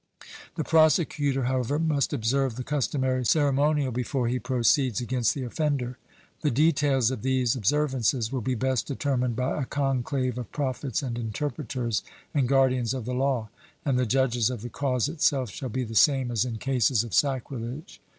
[0.55, 5.99] The prosecutor, however, must observe the customary ceremonial before he proceeds against the offender.
[6.41, 11.19] The details of these observances will be best determined by a conclave of prophets and
[11.19, 12.01] interpreters
[12.33, 13.49] and guardians of the law,
[13.85, 17.13] and the judges of the cause itself shall be the same as in cases of
[17.13, 18.01] sacrilege.